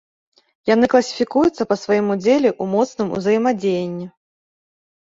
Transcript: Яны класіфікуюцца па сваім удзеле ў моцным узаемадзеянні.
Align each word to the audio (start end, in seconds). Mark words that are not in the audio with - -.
Яны 0.69 0.85
класіфікуюцца 0.93 1.67
па 1.73 1.79
сваім 1.83 2.07
удзеле 2.17 2.49
ў 2.61 2.71
моцным 2.73 3.07
узаемадзеянні. 3.21 4.07